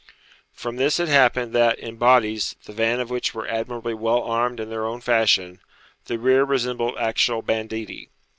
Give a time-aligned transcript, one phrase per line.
[0.51, 4.59] From this it happened that, in bodies, the van of which were admirably well armed
[4.59, 5.59] in their own fashion,
[6.05, 8.09] the rear resembled actual banditti.